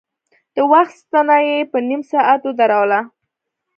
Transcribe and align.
د 0.55 0.57
وخت 0.71 0.95
ستنه 1.03 1.35
يې 1.47 1.57
په 1.71 1.77
نيم 1.89 2.01
ساعت 2.11 2.41
ودروله. 2.45 2.99